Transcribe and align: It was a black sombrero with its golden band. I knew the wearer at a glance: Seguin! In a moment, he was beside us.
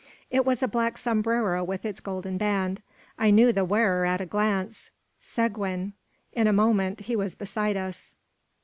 It 0.31 0.45
was 0.47 0.63
a 0.63 0.67
black 0.67 0.97
sombrero 0.97 1.63
with 1.63 1.85
its 1.85 1.99
golden 1.99 2.35
band. 2.39 2.81
I 3.19 3.29
knew 3.29 3.53
the 3.53 3.63
wearer 3.63 4.03
at 4.03 4.19
a 4.19 4.25
glance: 4.25 4.89
Seguin! 5.19 5.93
In 6.33 6.47
a 6.47 6.51
moment, 6.51 7.01
he 7.01 7.15
was 7.15 7.35
beside 7.35 7.77
us. 7.77 8.15